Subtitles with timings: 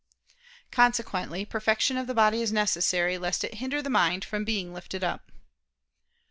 [0.71, 5.03] Consequently, perfection of the body is necessary, lest it hinder the mind from being lifted
[5.03, 5.29] up.